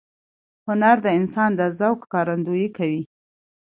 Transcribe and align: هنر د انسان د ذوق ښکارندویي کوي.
هنر 0.67 0.97
د 1.05 1.07
انسان 1.19 1.49
د 1.59 1.61
ذوق 1.79 1.99
ښکارندویي 2.05 2.69
کوي. 2.77 3.01